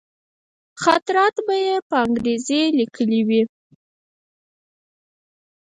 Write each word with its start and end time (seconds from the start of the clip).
خاطرات 0.83 1.35
به 1.45 1.55
یې 1.65 1.75
په 1.89 1.95
انګرېزي 2.05 2.61
لیکلي 2.79 3.21
وي. 3.27 3.41